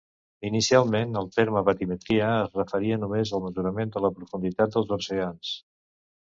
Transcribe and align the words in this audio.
Inicialment, 0.47 1.11
el 1.19 1.27
terme 1.35 1.61
batimetria 1.67 2.29
es 2.37 2.57
referia 2.61 2.97
només 3.03 3.35
al 3.39 3.45
mesurament 3.45 3.93
de 3.97 4.03
la 4.07 4.13
profunditat 4.17 4.75
dels 4.79 4.97
oceans. 4.99 5.55